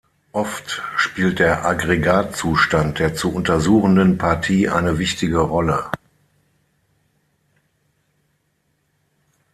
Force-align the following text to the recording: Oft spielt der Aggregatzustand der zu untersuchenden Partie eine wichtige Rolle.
Oft 0.31 0.81
spielt 0.95 1.37
der 1.37 1.63
Aggregatzustand 1.63 2.97
der 2.97 3.13
zu 3.13 3.31
untersuchenden 3.35 4.17
Partie 4.17 4.67
eine 4.67 4.97
wichtige 4.97 5.37
Rolle. 5.37 5.91